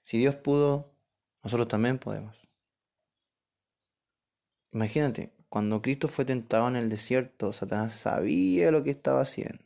Si 0.02 0.18
Dios 0.18 0.36
pudo, 0.36 0.94
nosotros 1.42 1.68
también 1.68 1.98
podemos. 1.98 2.36
Imagínate, 4.72 5.32
cuando 5.48 5.80
Cristo 5.80 6.08
fue 6.08 6.24
tentado 6.24 6.68
en 6.68 6.76
el 6.76 6.88
desierto, 6.88 7.52
Satanás 7.52 7.94
sabía 7.94 8.70
lo 8.70 8.82
que 8.82 8.90
estaba 8.90 9.22
haciendo. 9.22 9.64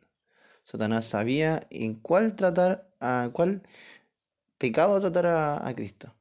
Satanás 0.64 1.04
sabía 1.06 1.66
en 1.70 1.94
cuál 1.94 2.36
tratar, 2.36 2.88
a 3.00 3.30
cuál 3.32 3.62
pecado 4.56 5.00
tratar 5.00 5.26
a, 5.26 5.66
a 5.66 5.74
Cristo. 5.74 6.14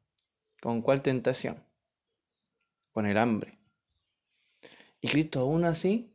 Con 0.61 0.81
cuál 0.81 1.01
tentación. 1.01 1.63
Con 2.91 3.05
el 3.05 3.17
hambre. 3.17 3.59
Y 5.01 5.07
Cristo 5.07 5.41
aún 5.41 5.65
así 5.65 6.11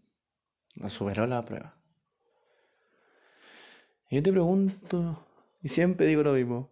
no 0.75 0.90
superó 0.90 1.26
la 1.26 1.44
prueba. 1.44 1.75
Y 4.11 4.16
yo 4.16 4.23
te 4.23 4.33
pregunto, 4.33 5.24
y 5.64 5.71
siempre 5.71 6.06
digo 6.06 6.23
lo 6.23 6.35
mismo. 6.35 6.71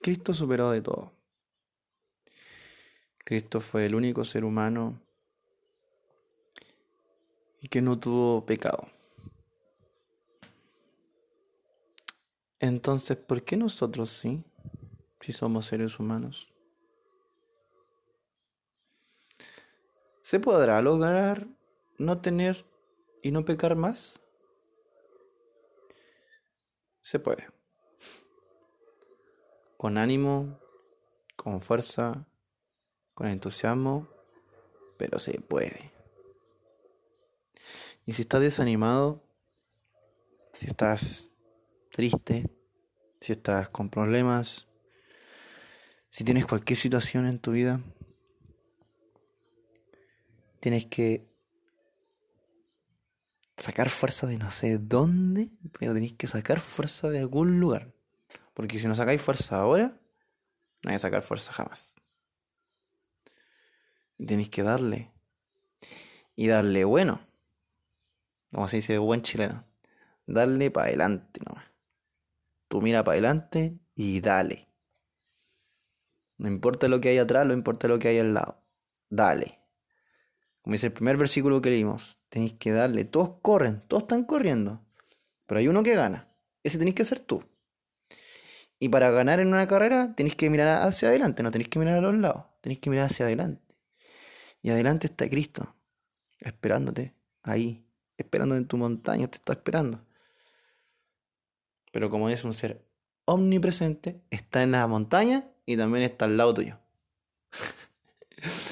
Cristo 0.00 0.32
superó 0.32 0.70
de 0.70 0.80
todo. 0.80 1.12
Cristo 3.18 3.60
fue 3.60 3.86
el 3.86 3.96
único 3.96 4.24
ser 4.24 4.44
humano 4.44 5.00
y 7.60 7.66
que 7.66 7.82
no 7.82 7.98
tuvo 7.98 8.46
pecado. 8.46 8.86
Entonces, 12.60 13.16
¿por 13.16 13.42
qué 13.42 13.56
nosotros 13.56 14.10
sí, 14.10 14.44
si 15.20 15.32
somos 15.32 15.66
seres 15.66 15.98
humanos? 15.98 16.52
¿Se 20.22 20.38
podrá 20.38 20.80
lograr 20.82 21.48
no 21.98 22.20
tener 22.20 22.64
y 23.24 23.32
no 23.32 23.44
pecar 23.44 23.74
más? 23.74 24.21
Se 27.02 27.18
puede. 27.18 27.48
Con 29.76 29.98
ánimo, 29.98 30.58
con 31.36 31.60
fuerza, 31.60 32.26
con 33.14 33.26
entusiasmo, 33.26 34.08
pero 34.96 35.18
se 35.18 35.40
puede. 35.40 35.92
Y 38.06 38.12
si 38.12 38.22
estás 38.22 38.40
desanimado, 38.40 39.22
si 40.54 40.66
estás 40.66 41.30
triste, 41.90 42.48
si 43.20 43.32
estás 43.32 43.68
con 43.68 43.90
problemas, 43.90 44.68
Si 46.14 46.24
tienes 46.24 46.44
cualquier 46.44 46.76
situación 46.76 47.26
en 47.26 47.38
tu 47.38 47.52
vida, 47.52 47.80
tienes 50.60 50.84
que 50.84 51.31
sacar 53.56 53.90
fuerza 53.90 54.26
de 54.26 54.38
no 54.38 54.50
sé 54.50 54.78
dónde, 54.78 55.50
pero 55.78 55.94
tenéis 55.94 56.14
que 56.14 56.26
sacar 56.26 56.60
fuerza 56.60 57.08
de 57.10 57.20
algún 57.20 57.60
lugar. 57.60 57.92
Porque 58.54 58.78
si 58.78 58.86
no 58.86 58.94
sacáis 58.94 59.22
fuerza 59.22 59.56
ahora, 59.60 59.98
no 60.82 60.90
hay 60.90 60.96
que 60.96 61.00
sacar 61.00 61.22
fuerza 61.22 61.52
jamás. 61.52 61.94
tenéis 64.18 64.50
que 64.50 64.62
darle. 64.62 65.10
Y 66.36 66.46
darle 66.46 66.84
bueno. 66.84 67.20
Como 68.52 68.68
se 68.68 68.76
dice 68.76 68.98
buen 68.98 69.22
chileno. 69.22 69.64
Darle 70.26 70.70
para 70.70 70.86
adelante 70.86 71.40
nomás. 71.46 71.64
Tú 72.68 72.80
mira 72.80 73.02
para 73.04 73.14
adelante 73.14 73.78
y 73.94 74.20
dale. 74.20 74.68
No 76.38 76.48
importa 76.48 76.88
lo 76.88 77.00
que 77.00 77.10
hay 77.10 77.18
atrás, 77.18 77.46
no 77.46 77.52
importa 77.52 77.88
lo 77.88 77.98
que 77.98 78.08
hay 78.08 78.18
al 78.18 78.34
lado. 78.34 78.62
Dale. 79.10 79.61
Como 80.62 80.74
dice 80.74 80.86
el 80.86 80.92
primer 80.92 81.16
versículo 81.16 81.60
que 81.60 81.70
leímos, 81.70 82.18
tenéis 82.28 82.54
que 82.54 82.72
darle. 82.72 83.04
Todos 83.04 83.34
corren, 83.42 83.82
todos 83.88 84.04
están 84.04 84.24
corriendo. 84.24 84.80
Pero 85.46 85.58
hay 85.58 85.68
uno 85.68 85.82
que 85.82 85.94
gana. 85.94 86.28
Ese 86.62 86.78
tenéis 86.78 86.94
que 86.94 87.04
ser 87.04 87.20
tú. 87.20 87.44
Y 88.78 88.88
para 88.88 89.10
ganar 89.10 89.38
en 89.40 89.48
una 89.48 89.68
carrera 89.68 90.14
tenéis 90.14 90.34
que 90.34 90.50
mirar 90.50 90.86
hacia 90.86 91.08
adelante, 91.08 91.42
no 91.42 91.50
tenéis 91.52 91.68
que 91.68 91.78
mirar 91.78 91.98
a 91.98 92.00
los 92.00 92.16
lados, 92.16 92.46
tenéis 92.60 92.80
que 92.80 92.90
mirar 92.90 93.06
hacia 93.06 93.26
adelante. 93.26 93.62
Y 94.60 94.70
adelante 94.70 95.06
está 95.06 95.28
Cristo, 95.28 95.76
esperándote, 96.38 97.14
ahí, 97.42 97.86
esperándote 98.16 98.58
en 98.58 98.66
tu 98.66 98.76
montaña, 98.76 99.28
te 99.28 99.36
está 99.36 99.52
esperando. 99.52 100.04
Pero 101.92 102.10
como 102.10 102.28
es 102.28 102.42
un 102.42 102.54
ser 102.54 102.84
omnipresente, 103.24 104.20
está 104.30 104.62
en 104.62 104.72
la 104.72 104.86
montaña 104.88 105.48
y 105.64 105.76
también 105.76 106.04
está 106.04 106.24
al 106.24 106.36
lado 106.36 106.54
tuyo. 106.54 106.78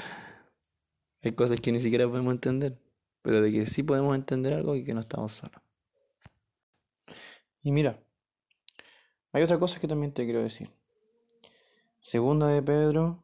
Hay 1.22 1.32
cosas 1.32 1.60
que 1.60 1.70
ni 1.72 1.80
siquiera 1.80 2.08
podemos 2.08 2.32
entender, 2.32 2.78
pero 3.22 3.42
de 3.42 3.52
que 3.52 3.66
sí 3.66 3.82
podemos 3.82 4.14
entender 4.14 4.54
algo 4.54 4.74
y 4.74 4.84
que 4.84 4.94
no 4.94 5.00
estamos 5.00 5.32
solos. 5.32 5.60
Y 7.62 7.72
mira, 7.72 8.00
hay 9.32 9.42
otra 9.42 9.58
cosa 9.58 9.78
que 9.78 9.86
también 9.86 10.12
te 10.12 10.24
quiero 10.24 10.42
decir. 10.42 10.70
Segunda 11.98 12.48
de 12.48 12.62
Pedro, 12.62 13.22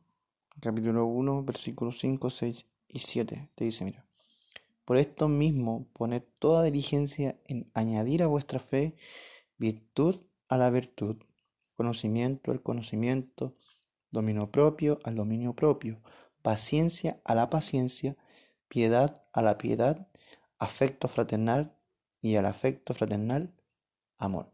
capítulo 0.60 1.06
1, 1.06 1.42
versículos 1.44 1.98
5, 1.98 2.28
6 2.28 2.66
y 2.88 2.98
7, 2.98 3.48
te 3.54 3.64
dice, 3.64 3.84
mira, 3.84 4.04
por 4.84 4.98
esto 4.98 5.28
mismo 5.28 5.88
poned 5.94 6.22
toda 6.38 6.62
diligencia 6.62 7.40
en 7.46 7.70
añadir 7.72 8.22
a 8.22 8.26
vuestra 8.26 8.60
fe 8.60 8.94
virtud 9.56 10.16
a 10.48 10.58
la 10.58 10.68
virtud, 10.68 11.16
conocimiento 11.76 12.52
al 12.52 12.62
conocimiento, 12.62 13.54
dominio 14.10 14.50
propio 14.50 14.98
al 15.04 15.16
dominio 15.16 15.54
propio 15.54 16.00
paciencia 16.46 17.20
a 17.24 17.34
la 17.34 17.50
paciencia, 17.50 18.14
piedad 18.68 19.24
a 19.32 19.42
la 19.42 19.58
piedad, 19.58 20.06
afecto 20.60 21.08
fraternal 21.08 21.74
y 22.22 22.36
al 22.36 22.46
afecto 22.46 22.94
fraternal, 22.94 23.52
amor. 24.16 24.52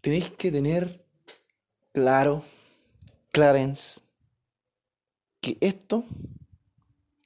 Tenéis 0.00 0.30
que 0.30 0.50
tener 0.50 1.06
claro, 1.92 2.42
Clarence, 3.30 4.00
que 5.40 5.58
esto 5.60 6.04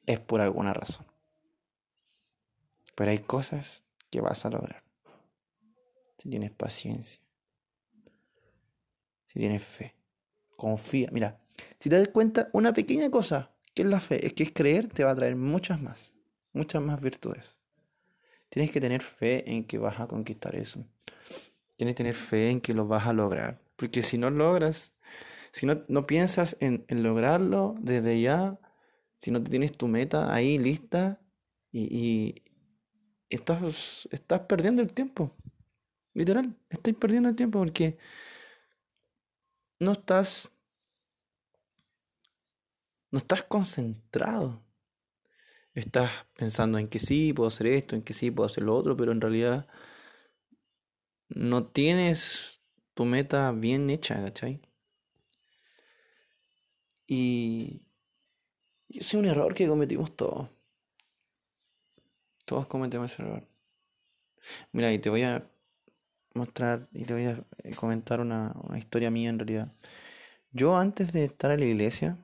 es 0.05 0.21
por 0.21 0.43
alguna 0.43 0.75
razón. 0.75 1.07
Pero 2.95 3.13
hay 3.13 3.21
cosas 3.21 3.83
que 4.11 4.21
vas 4.21 4.45
a 4.45 4.51
lograr. 4.51 4.83
Si 6.19 6.29
tienes 6.29 6.51
paciencia. 6.51 7.19
Si 9.29 9.39
tienes 9.39 9.65
fe 9.65 10.00
confía. 10.61 11.09
Mira, 11.11 11.39
si 11.81 11.89
te 11.89 11.97
das 11.97 12.09
cuenta, 12.09 12.51
una 12.53 12.73
pequeña 12.73 13.11
cosa 13.11 13.51
que 13.75 13.83
es 13.83 13.89
la 13.89 13.99
fe, 13.99 14.25
es 14.27 14.35
que 14.35 14.53
creer, 14.53 14.89
te 14.89 15.05
va 15.05 15.13
a 15.13 15.15
traer 15.15 15.37
muchas 15.37 15.81
más, 15.81 16.13
muchas 16.53 16.83
más 16.83 17.01
virtudes. 17.01 17.57
Tienes 18.51 18.71
que 18.71 18.81
tener 18.81 19.01
fe 19.03 19.51
en 19.51 19.65
que 19.65 19.79
vas 19.79 20.01
a 20.01 20.07
conquistar 20.07 20.55
eso. 20.55 20.85
Tienes 21.77 21.95
que 21.95 21.99
tener 21.99 22.15
fe 22.15 22.51
en 22.51 22.61
que 22.61 22.75
lo 22.75 22.87
vas 22.87 23.07
a 23.07 23.13
lograr. 23.13 23.61
Porque 23.77 24.03
si 24.03 24.19
no 24.19 24.29
logras, 24.29 24.93
si 25.53 25.67
no, 25.67 25.83
no 25.89 26.07
piensas 26.07 26.57
en, 26.61 26.85
en 26.89 27.03
lograrlo 27.03 27.77
desde 27.81 28.21
ya, 28.21 28.59
si 29.17 29.31
no 29.31 29.43
tienes 29.43 29.73
tu 29.73 29.89
meta 29.89 30.35
ahí 30.35 30.59
lista 30.59 31.21
y, 31.73 31.83
y 31.97 32.43
estás, 33.31 34.09
estás 34.11 34.41
perdiendo 34.41 34.83
el 34.83 34.93
tiempo. 34.93 35.35
Literal, 36.13 36.55
estás 36.69 36.95
perdiendo 36.95 37.29
el 37.29 37.37
tiempo 37.37 37.61
porque 37.61 37.97
no 39.81 39.93
estás 39.93 40.51
no 43.11 43.19
estás 43.19 43.43
concentrado. 43.43 44.63
Estás 45.75 46.11
pensando 46.37 46.79
en 46.79 46.89
que 46.89 46.99
sí, 46.99 47.33
puedo 47.33 47.49
hacer 47.49 47.67
esto, 47.67 47.97
en 47.97 48.03
que 48.03 48.15
sí, 48.15 48.31
puedo 48.31 48.47
hacer 48.47 48.65
lo 48.65 48.77
otro, 48.77 48.97
pero 48.97 49.13
en 49.13 49.21
realidad 49.21 49.69
no 51.29 51.67
tienes 51.67 52.61
tu 52.95 53.05
meta 53.05 53.51
bien 53.53 53.89
hecha, 53.91 54.23
¿cachai? 54.23 54.61
Y, 57.07 57.83
es 58.89 59.15
un 59.15 59.27
error 59.27 59.55
que 59.55 59.69
cometimos 59.69 60.17
todos. 60.17 60.49
Todos 62.45 62.67
cometemos 62.67 63.13
ese 63.13 63.23
error. 63.23 63.49
Mira, 64.73 64.93
y 64.93 64.99
te 64.99 65.11
voy 65.11 65.23
a 65.23 65.49
mostrar 66.35 66.89
y 66.93 67.05
te 67.05 67.15
voy 67.15 67.25
a 67.25 67.45
eh, 67.65 67.75
comentar 67.75 68.21
una, 68.21 68.55
historia 68.77 69.11
mía 69.11 69.31
en 69.31 69.39
realidad. 69.39 69.73
Yo 70.53 70.77
antes 70.77 71.13
de 71.13 71.25
estar 71.25 71.51
en 71.51 71.61
la 71.61 71.67
iglesia, 71.67 72.19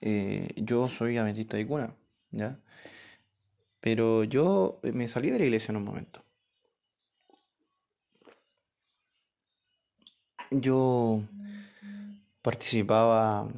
eh, 0.00 0.48
yo 0.56 0.88
soy 0.88 1.16
adventista 1.16 1.56
de 1.56 1.66
cuna, 1.66 1.94
¿ya? 2.30 2.58
Pero 3.80 4.24
yo 4.24 4.80
me 4.82 5.08
salí 5.08 5.30
de 5.30 5.38
la 5.38 5.44
iglesia 5.44 5.72
en 5.72 5.76
un 5.76 5.84
momento. 5.84 6.22
Yo 10.50 11.22
participaba 12.42 13.48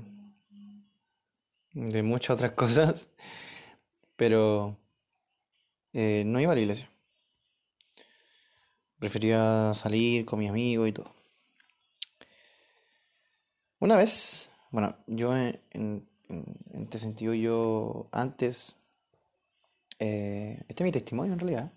de 1.73 2.03
muchas 2.03 2.37
otras 2.37 2.51
cosas, 2.63 3.09
pero 4.17 4.77
eh, 5.93 6.23
no 6.27 6.41
iba 6.41 6.53
a 6.53 6.55
la 6.55 6.61
iglesia. 6.61 6.92
Prefería 9.03 9.75
salir 9.75 10.25
con 10.25 10.39
mis 10.39 10.49
amigos 10.49 10.89
y 10.89 10.93
todo. 10.93 11.13
Una 13.81 13.97
vez, 13.97 14.49
bueno, 14.71 14.97
yo 15.09 15.37
en, 15.37 16.09
este 16.73 17.01
sentido, 17.01 17.35
yo 17.35 18.09
antes, 18.13 18.77
eh, 19.99 20.57
este 20.69 20.85
es 20.85 20.87
mi 20.87 20.93
testimonio 20.93 21.33
en 21.33 21.41
realidad, 21.41 21.73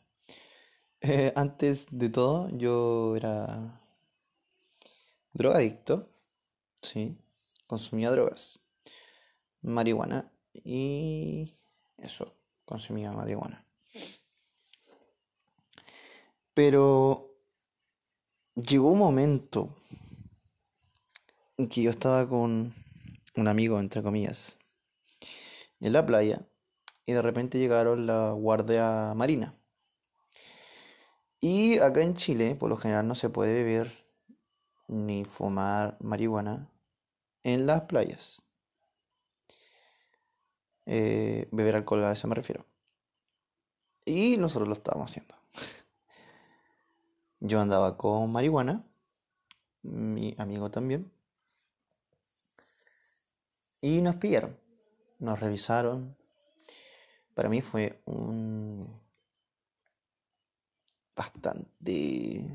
eh, 1.02 1.34
antes 1.36 1.88
de 1.90 2.10
todo 2.10 2.48
yo 2.56 3.16
era 3.16 3.82
drogadicto, 5.34 6.08
sí, 6.84 7.18
consumía 7.66 8.12
drogas, 8.12 8.62
marihuana 9.64 10.32
y 10.54 11.56
eso, 11.98 12.36
consumía 12.66 13.12
marihuana. 13.14 13.65
Pero 16.56 17.38
llegó 18.56 18.90
un 18.92 18.98
momento 18.98 19.76
en 21.58 21.68
que 21.68 21.82
yo 21.82 21.92
estaba 21.92 22.28
con 22.28 22.74
un 23.36 23.48
amigo, 23.48 23.78
entre 23.78 24.02
comillas, 24.02 24.58
en 25.82 25.92
la 25.92 26.06
playa 26.06 26.48
y 27.06 27.12
de 27.12 27.22
repente 27.22 27.60
llegaron 27.60 28.08
la 28.08 28.32
guardia 28.32 29.14
marina. 29.16 29.54
Y 31.42 31.78
acá 31.80 32.02
en 32.02 32.16
Chile, 32.16 32.56
por 32.56 32.70
lo 32.70 32.78
general, 32.78 33.06
no 33.06 33.16
se 33.16 33.30
puede 33.30 33.54
beber 33.54 34.06
ni 34.88 35.26
fumar 35.26 35.98
marihuana 36.00 36.72
en 37.44 37.68
las 37.68 37.82
playas. 37.82 38.42
Eh, 40.86 41.50
beber 41.52 41.76
alcohol 41.76 42.06
a 42.06 42.14
eso 42.14 42.30
me 42.30 42.36
refiero. 42.36 42.66
Y 44.06 44.38
nosotros 44.38 44.70
lo 44.70 44.74
estábamos 44.74 45.12
haciendo. 45.12 45.36
Yo 47.48 47.62
andaba 47.62 47.96
con 47.96 48.32
marihuana, 48.32 48.84
mi 49.84 50.34
amigo 50.40 50.72
también. 50.72 51.12
Y 53.82 54.02
nos 54.02 54.16
pillaron, 54.16 54.58
nos 55.20 55.40
revisaron. 55.40 56.18
Para 57.36 57.48
mí 57.50 57.62
fue 57.62 58.02
un 58.06 59.00
bastante 61.16 62.48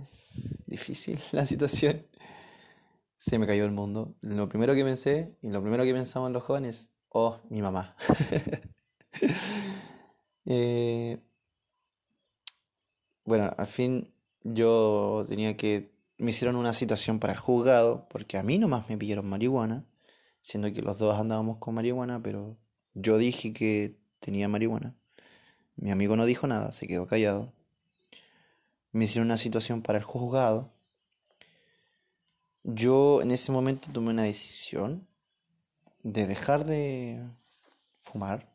difícil 0.67 1.21
la 1.33 1.47
situación. 1.47 2.05
Se 3.17 3.39
me 3.39 3.47
cayó 3.47 3.65
el 3.65 3.71
mundo. 3.71 4.17
Lo 4.23 4.49
primero 4.49 4.75
que 4.75 4.83
pensé 4.83 5.37
y 5.41 5.51
lo 5.51 5.63
primero 5.63 5.85
que 5.85 5.95
pensaban 5.95 6.33
los 6.33 6.43
jóvenes, 6.43 6.91
oh, 7.11 7.39
mi 7.49 7.63
mamá. 7.63 7.95
Eh, 10.47 11.23
bueno, 13.25 13.55
al 13.57 13.67
fin 13.69 14.13
yo 14.43 15.25
tenía 15.29 15.57
que 15.57 15.91
me 16.21 16.31
hicieron 16.31 16.57
una 16.57 16.75
citación 16.75 17.19
para 17.19 17.33
el 17.33 17.39
juzgado, 17.39 18.07
porque 18.11 18.37
a 18.37 18.43
mí 18.43 18.59
nomás 18.59 18.89
me 18.91 18.99
pidieron 18.99 19.29
marihuana, 19.29 19.87
siendo 20.43 20.71
que 20.73 20.83
los 20.83 20.99
dos 20.99 21.19
andábamos 21.19 21.59
con 21.59 21.75
marihuana, 21.75 22.21
pero 22.23 22.59
yo 22.93 23.17
dije 23.17 23.55
que 23.55 23.97
tenía 24.21 24.47
marihuana. 24.47 24.95
Mi 25.77 25.91
amigo 25.91 26.17
no 26.17 26.27
dijo 26.27 26.47
nada, 26.47 26.73
se 26.73 26.87
quedó 26.87 27.07
callado. 27.07 27.55
Me 28.93 29.05
hicieron 29.05 29.29
una 29.29 29.39
situación 29.39 29.81
para 29.81 29.99
el 29.99 30.05
juzgado. 30.05 30.71
Yo 32.65 33.23
en 33.23 33.31
ese 33.31 33.51
momento 33.51 33.91
tomé 33.91 34.11
una 34.11 34.25
decisión 34.25 35.09
de 36.03 36.27
dejar 36.27 36.67
de 36.67 37.27
fumar 38.03 38.53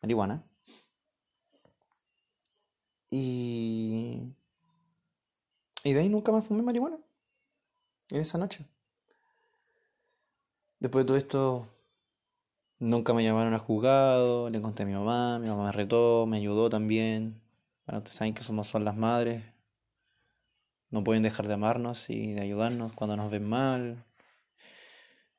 marihuana. 0.00 0.44
Y 3.10 4.34
y 5.88 5.94
de 5.94 6.00
ahí 6.00 6.08
nunca 6.08 6.32
más 6.32 6.44
fumé 6.44 6.62
marihuana. 6.62 6.98
En 8.10 8.20
esa 8.20 8.38
noche. 8.38 8.64
Después 10.80 11.04
de 11.04 11.08
todo 11.08 11.16
esto, 11.16 11.66
nunca 12.78 13.12
me 13.12 13.24
llamaron 13.24 13.54
a 13.54 13.58
juzgado, 13.58 14.50
le 14.50 14.60
conté 14.60 14.84
a 14.84 14.86
mi 14.86 14.92
mamá, 14.92 15.38
mi 15.38 15.48
mamá 15.48 15.64
me 15.64 15.72
retó, 15.72 16.26
me 16.26 16.36
ayudó 16.36 16.70
también. 16.70 17.40
Bueno, 17.86 17.98
ustedes 17.98 18.16
saben 18.16 18.34
que 18.34 18.44
somos 18.44 18.68
son 18.68 18.84
las 18.84 18.96
madres. 18.96 19.42
No 20.90 21.04
pueden 21.04 21.22
dejar 21.22 21.48
de 21.48 21.54
amarnos 21.54 22.08
y 22.08 22.32
de 22.32 22.42
ayudarnos 22.42 22.92
cuando 22.92 23.16
nos 23.16 23.30
ven 23.30 23.44
mal. 23.44 24.04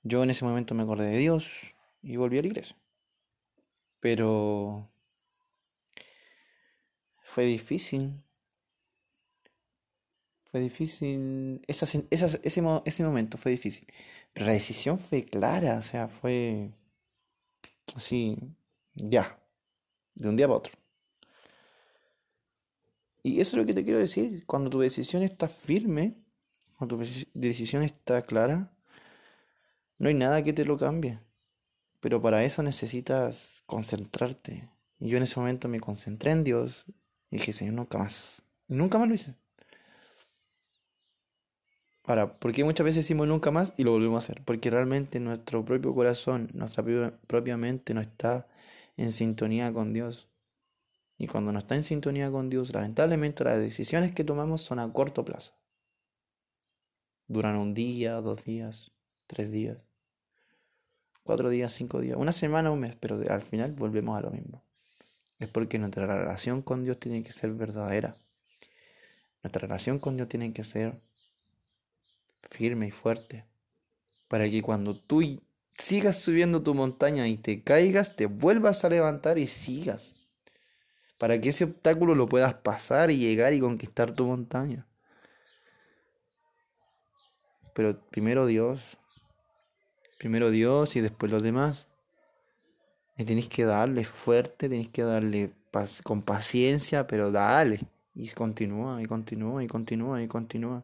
Yo 0.04 0.24
en 0.24 0.30
ese 0.30 0.46
momento 0.46 0.76
me 0.76 0.84
acordé 0.84 1.08
de 1.08 1.18
Dios 1.18 1.76
y 2.02 2.18
volví 2.18 2.38
a 2.38 2.42
la 2.42 2.48
iglesia. 2.48 2.76
Pero 4.00 4.90
fue 7.22 7.46
difícil 7.46 8.24
fue 10.52 10.60
difícil. 10.62 11.62
Esa, 11.68 11.86
ese, 12.10 12.42
ese 12.86 13.04
momento 13.04 13.38
fue 13.38 13.52
difícil. 13.52 13.88
Pero 14.34 14.48
la 14.48 14.54
decisión 14.54 15.00
fue 15.00 15.26
clara, 15.26 15.78
o 15.78 15.82
sea, 15.82 16.08
fue 16.08 16.72
así, 17.96 18.38
ya, 18.94 19.40
de 20.16 20.30
un 20.30 20.36
día 20.36 20.48
para 20.48 20.58
otro. 20.58 20.74
Y 23.24 23.42
eso 23.42 23.56
es 23.56 23.62
lo 23.62 23.66
que 23.66 23.74
te 23.74 23.84
quiero 23.84 24.00
decir. 24.00 24.46
Cuando 24.46 24.70
tu 24.70 24.80
decisión 24.80 25.24
está 25.24 25.48
firme, 25.48 26.16
cuando 26.78 26.98
tu 26.98 27.04
decisión 27.34 27.84
está 27.84 28.22
clara, 28.24 28.72
no 29.98 30.10
hay 30.10 30.16
nada 30.16 30.42
que 30.44 30.54
te 30.54 30.66
lo 30.66 30.78
cambie. 30.78 31.20
Pero 32.00 32.22
para 32.22 32.44
eso 32.44 32.64
necesitas 32.64 33.64
concentrarte. 33.66 34.70
Y 35.00 35.10
yo 35.10 35.18
en 35.18 35.24
ese 35.24 35.40
momento 35.40 35.68
me 35.68 35.80
concentré 35.80 36.32
en 36.32 36.44
Dios 36.44 36.86
y 37.30 37.38
dije, 37.38 37.54
Señor, 37.54 37.74
nunca 37.76 37.98
más. 37.98 38.42
Nunca 38.68 38.98
más 38.98 39.08
lo 39.10 39.16
hice. 39.16 39.36
Ahora, 42.10 42.34
¿por 42.34 42.52
qué 42.54 42.64
muchas 42.64 42.86
veces 42.86 43.06
decimos 43.06 43.28
nunca 43.28 43.52
más 43.52 43.76
y 43.78 43.84
lo 43.84 43.92
volvemos 43.92 44.16
a 44.16 44.26
hacer? 44.26 44.44
Porque 44.44 44.72
realmente 44.72 45.20
nuestro 45.20 45.64
propio 45.64 45.94
corazón, 45.94 46.50
nuestra 46.56 46.84
propia 47.28 47.56
mente 47.56 47.94
no 47.94 48.02
está 48.02 48.48
en 48.98 49.12
sintonía 49.12 49.72
con 49.72 49.94
Dios. 49.94 50.28
Y 51.20 51.28
cuando 51.28 51.52
no 51.52 51.60
está 51.60 51.76
en 51.76 51.84
sintonía 51.84 52.32
con 52.32 52.50
Dios, 52.50 52.74
lamentablemente 52.74 53.44
las 53.44 53.60
decisiones 53.60 54.12
que 54.12 54.24
tomamos 54.24 54.64
son 54.64 54.80
a 54.80 54.92
corto 54.92 55.24
plazo. 55.24 55.54
Duran 57.28 57.58
un 57.58 57.76
día, 57.76 58.16
dos 58.22 58.44
días, 58.44 58.92
tres 59.28 59.52
días, 59.52 59.78
cuatro 61.22 61.48
días, 61.50 61.74
cinco 61.74 62.02
días, 62.02 62.18
una 62.18 62.32
semana, 62.32 62.72
un 62.72 62.80
mes, 62.80 62.96
pero 62.96 63.22
al 63.30 63.44
final 63.44 63.74
volvemos 63.74 64.18
a 64.18 64.22
lo 64.22 64.32
mismo. 64.32 64.64
Es 65.38 65.48
porque 65.48 65.78
nuestra 65.78 66.08
relación 66.08 66.64
con 66.64 66.84
Dios 66.84 67.00
tiene 67.00 67.22
que 67.22 67.34
ser 67.34 67.52
verdadera. 67.52 68.18
Nuestra 69.44 69.62
relación 69.62 70.00
con 70.00 70.18
Dios 70.18 70.28
tiene 70.28 70.52
que 70.54 70.64
ser 70.64 71.08
firme 72.50 72.88
y 72.88 72.92
fuerte, 72.92 73.46
para 74.28 74.50
que 74.50 74.62
cuando 74.62 74.96
tú 74.96 75.22
sigas 75.78 76.20
subiendo 76.20 76.62
tu 76.62 76.74
montaña 76.74 77.28
y 77.28 77.38
te 77.38 77.64
caigas, 77.64 78.16
te 78.16 78.26
vuelvas 78.26 78.84
a 78.84 78.90
levantar 78.90 79.38
y 79.38 79.48
sigas, 79.48 80.16
para 81.18 81.40
que 81.40 81.50
ese 81.50 81.66
obstáculo 81.66 82.16
lo 82.16 82.28
puedas 82.28 82.54
pasar 82.56 83.12
y 83.12 83.18
llegar 83.18 83.54
y 83.54 83.60
conquistar 83.60 84.14
tu 84.14 84.26
montaña. 84.26 84.86
Pero 87.74 88.00
primero 88.10 88.46
Dios, 88.46 88.82
primero 90.18 90.52
Dios 90.52 90.96
y 90.96 91.02
después 91.02 91.32
los 91.32 91.44
demás. 91.44 91.88
Y 93.18 93.26
tenéis 93.26 93.50
que 93.50 93.66
darle 93.66 94.06
fuerte, 94.06 94.70
tenéis 94.70 94.90
que 94.90 95.04
darle 95.04 95.54
con 96.04 96.22
paciencia, 96.22 97.08
pero 97.08 97.32
dale. 97.32 97.82
Y 98.20 98.30
continúa, 98.32 99.02
y 99.02 99.06
continúa, 99.06 99.64
y 99.64 99.68
continúa, 99.68 100.22
y 100.22 100.28
continúa. 100.28 100.84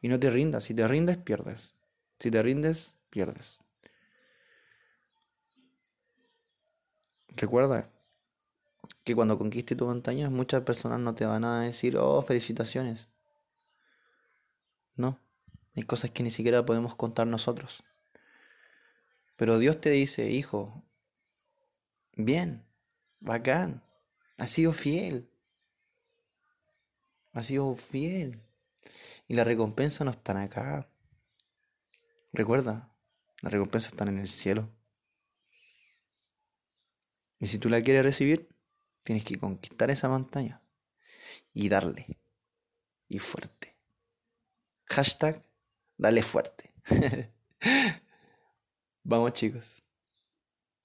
Y 0.00 0.06
no 0.08 0.20
te 0.20 0.30
rindas. 0.30 0.64
Si 0.64 0.74
te 0.74 0.86
rindes, 0.86 1.16
pierdes. 1.16 1.74
Si 2.20 2.30
te 2.30 2.40
rindes, 2.40 2.94
pierdes. 3.10 3.58
Recuerda 7.30 7.90
que 9.02 9.16
cuando 9.16 9.36
conquiste 9.36 9.74
tu 9.74 9.86
montaña, 9.86 10.30
muchas 10.30 10.62
personas 10.62 11.00
no 11.00 11.16
te 11.16 11.26
van 11.26 11.44
a 11.44 11.62
decir, 11.62 11.96
oh, 11.96 12.22
felicitaciones. 12.22 13.08
No, 14.94 15.18
hay 15.74 15.82
cosas 15.82 16.12
que 16.12 16.22
ni 16.22 16.30
siquiera 16.30 16.64
podemos 16.64 16.94
contar 16.94 17.26
nosotros. 17.26 17.82
Pero 19.34 19.58
Dios 19.58 19.80
te 19.80 19.90
dice, 19.90 20.30
hijo, 20.30 20.84
bien, 22.16 22.64
bacán, 23.18 23.82
has 24.38 24.50
sido 24.50 24.72
fiel, 24.72 25.28
ha 27.36 27.42
sido 27.42 27.74
fiel. 27.74 28.40
Y 29.28 29.34
la 29.34 29.44
recompensa 29.44 30.04
no 30.04 30.10
está 30.10 30.40
acá. 30.40 30.88
Recuerda, 32.32 32.90
la 33.42 33.50
recompensa 33.50 33.88
está 33.88 34.04
en 34.04 34.18
el 34.18 34.28
cielo. 34.28 34.70
Y 37.38 37.48
si 37.48 37.58
tú 37.58 37.68
la 37.68 37.82
quieres 37.82 38.04
recibir, 38.04 38.48
tienes 39.02 39.24
que 39.24 39.36
conquistar 39.38 39.90
esa 39.90 40.08
montaña 40.08 40.62
y 41.52 41.68
darle. 41.68 42.18
Y 43.06 43.18
fuerte. 43.18 43.76
Hashtag, 44.86 45.44
dale 45.98 46.22
fuerte. 46.22 46.72
Vamos 49.04 49.34
chicos. 49.34 49.82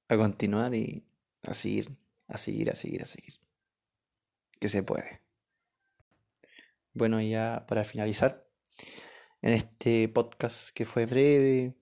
A 0.09 0.17
continuar 0.17 0.75
y 0.75 1.05
a 1.43 1.53
seguir, 1.53 1.95
a 2.27 2.37
seguir, 2.37 2.69
a 2.71 2.75
seguir, 2.75 3.03
a 3.03 3.05
seguir. 3.05 3.35
Que 4.59 4.67
se 4.67 4.83
puede. 4.83 5.21
Bueno, 6.93 7.21
ya 7.21 7.65
para 7.69 7.85
finalizar, 7.85 8.45
en 9.41 9.53
este 9.53 10.09
podcast 10.09 10.71
que 10.71 10.85
fue 10.85 11.05
breve, 11.05 11.73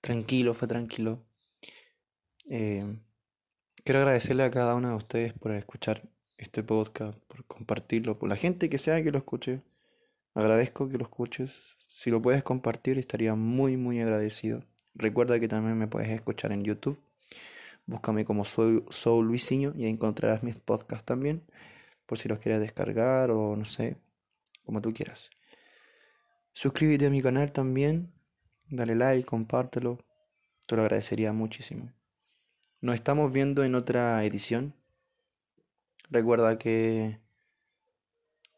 tranquilo, 0.00 0.54
fue 0.54 0.68
tranquilo. 0.68 1.24
Eh, 2.48 2.98
quiero 3.84 4.00
agradecerle 4.00 4.44
a 4.44 4.50
cada 4.52 4.76
uno 4.76 4.90
de 4.90 4.94
ustedes 4.94 5.32
por 5.32 5.50
escuchar 5.52 6.08
este 6.38 6.62
podcast, 6.62 7.18
por 7.26 7.44
compartirlo, 7.46 8.16
por 8.16 8.28
la 8.28 8.36
gente 8.36 8.70
que 8.70 8.78
sea 8.78 9.02
que 9.02 9.10
lo 9.10 9.18
escuche. 9.18 9.60
Agradezco 10.34 10.88
que 10.88 10.98
lo 10.98 11.04
escuches. 11.04 11.74
Si 11.78 12.10
lo 12.10 12.22
puedes 12.22 12.44
compartir, 12.44 12.96
estaría 12.98 13.34
muy, 13.34 13.76
muy 13.76 14.00
agradecido. 14.00 14.64
Recuerda 14.94 15.40
que 15.40 15.48
también 15.48 15.76
me 15.76 15.88
puedes 15.88 16.10
escuchar 16.10 16.52
en 16.52 16.62
YouTube. 16.62 16.98
Búscame 17.86 18.24
como 18.24 18.44
soy, 18.44 18.84
Luisinho 19.04 19.72
y 19.76 19.86
encontrarás 19.86 20.44
mis 20.44 20.58
podcasts 20.58 21.04
también 21.04 21.42
por 22.12 22.18
si 22.18 22.28
los 22.28 22.40
quieres 22.40 22.60
descargar 22.60 23.30
o 23.30 23.56
no 23.56 23.64
sé, 23.64 23.96
como 24.66 24.82
tú 24.82 24.92
quieras. 24.92 25.30
Suscríbete 26.52 27.06
a 27.06 27.10
mi 27.10 27.22
canal 27.22 27.52
también, 27.52 28.12
dale 28.68 28.94
like, 28.94 29.24
compártelo, 29.24 29.96
te 30.66 30.76
lo 30.76 30.82
agradecería 30.82 31.32
muchísimo. 31.32 31.90
Nos 32.82 32.96
estamos 32.96 33.32
viendo 33.32 33.64
en 33.64 33.74
otra 33.74 34.22
edición. 34.26 34.74
Recuerda 36.10 36.58
que 36.58 37.18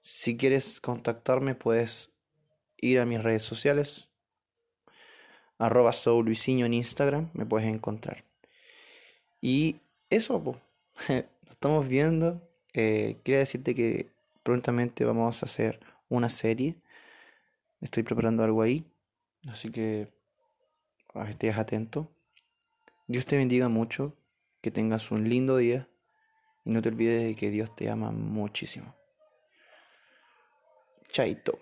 si 0.01 0.37
quieres 0.37 0.81
contactarme 0.81 1.55
puedes 1.55 2.11
ir 2.79 2.99
a 2.99 3.07
mis 3.07 3.23
redes 3.23 3.45
sociales. 3.45 4.11
Arroba 5.59 5.93
en 6.05 6.75
Instagram, 6.75 7.31
me 7.35 7.47
puedes 7.47 7.69
encontrar. 7.69 8.25
Y 9.41 9.77
eso, 10.11 10.43
pues, 10.43 10.59
nos 11.43 11.53
estamos 11.53 11.87
viendo. 11.87 12.43
Eh, 12.75 13.21
quería 13.23 13.39
decirte 13.39 13.75
que 13.75 14.11
prontamente 14.43 15.05
vamos 15.05 15.43
a 15.43 15.47
hacer 15.47 15.81
una 16.09 16.29
serie. 16.29 16.77
Estoy 17.81 18.03
preparando 18.03 18.45
algo 18.45 18.63
ahí. 18.63 18.85
Así 19.49 19.71
que 19.71 20.13
estés 21.29 21.57
atento. 21.57 22.11
Dios 23.07 23.27
te 23.27 23.37
bendiga 23.37 23.69
mucho. 23.69 24.17
Que 24.61 24.71
tengas 24.71 25.11
un 25.11 25.29
lindo 25.29 25.57
día. 25.57 25.89
Y 26.65 26.71
no 26.71 26.83
te 26.83 26.89
olvides 26.89 27.23
de 27.23 27.35
que 27.35 27.51
Dios 27.51 27.75
te 27.77 27.91
ama 27.91 28.11
muchísimo. 28.11 28.95
Chaito. 31.09 31.59